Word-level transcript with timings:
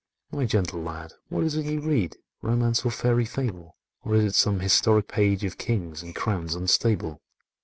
"My 0.31 0.45
gentle 0.45 0.81
lad, 0.81 1.13
what 1.29 1.43
is't 1.43 1.63
you 1.63 1.79
read— 1.79 2.17
Romance 2.41 2.83
or 2.83 2.89
fairy 2.89 3.23
fable? 3.23 3.77
Or 4.03 4.15
is 4.15 4.23
it 4.25 4.33
some 4.33 4.59
historic 4.61 5.07
page, 5.07 5.43
Of 5.45 5.59
kings 5.59 6.01
and 6.01 6.15
crowns 6.15 6.55
unstable?" 6.55 7.21